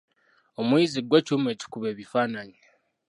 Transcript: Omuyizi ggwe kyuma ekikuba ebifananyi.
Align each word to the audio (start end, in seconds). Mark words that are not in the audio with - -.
Omuyizi 0.59 0.99
ggwe 1.03 1.19
kyuma 1.25 1.47
ekikuba 1.53 1.87
ebifananyi. 1.93 2.61